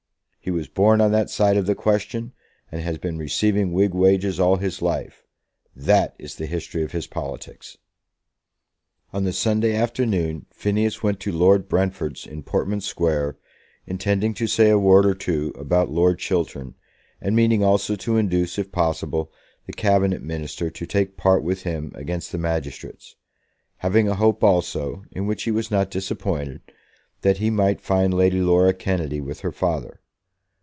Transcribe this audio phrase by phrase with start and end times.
[0.43, 2.33] "He was born on that side of the question,
[2.71, 5.23] and has been receiving Whig wages all his life.
[5.75, 7.77] That is the history of his politics!"
[9.13, 13.37] On the Sunday afternoon Phineas went to Lord Brentford's in Portman Square,
[13.85, 16.73] intending to say a word or two about Lord Chiltern,
[17.21, 19.31] and meaning also to induce, if possible,
[19.67, 23.15] the Cabinet Minister to take part with him against the magistrates,
[23.77, 26.61] having a hope also, in which he was not disappointed,
[27.21, 29.99] that he might find Lady Laura Kennedy with her father.